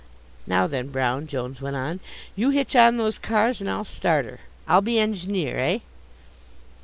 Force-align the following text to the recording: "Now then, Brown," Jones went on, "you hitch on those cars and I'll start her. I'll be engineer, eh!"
"Now 0.47 0.65
then, 0.65 0.87
Brown," 0.87 1.27
Jones 1.27 1.61
went 1.61 1.75
on, 1.75 1.99
"you 2.35 2.49
hitch 2.49 2.75
on 2.75 2.97
those 2.97 3.19
cars 3.19 3.61
and 3.61 3.69
I'll 3.69 3.83
start 3.83 4.25
her. 4.25 4.39
I'll 4.67 4.81
be 4.81 4.97
engineer, 4.97 5.59
eh!" 5.59 5.79